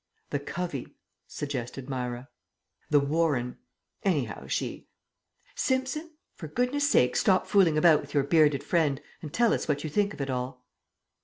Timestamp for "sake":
6.89-7.15